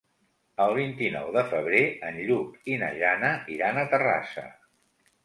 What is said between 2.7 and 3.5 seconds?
i na Jana